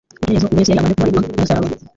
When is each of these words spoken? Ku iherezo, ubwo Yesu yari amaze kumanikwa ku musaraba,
Ku 0.19 0.23
iherezo, 0.27 0.45
ubwo 0.47 0.59
Yesu 0.59 0.69
yari 0.71 0.81
amaze 0.81 0.93
kumanikwa 0.95 1.23
ku 1.25 1.39
musaraba, 1.41 1.75